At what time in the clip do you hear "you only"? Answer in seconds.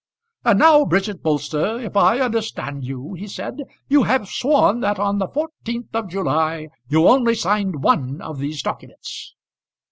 6.89-7.35